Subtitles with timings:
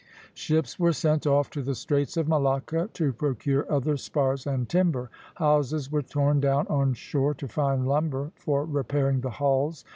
[0.33, 5.11] Ships were sent off to the Straits of Malacca to procure other spars and timber.
[5.35, 9.85] Houses were torn down on shore to find lumber for repairing the hulls.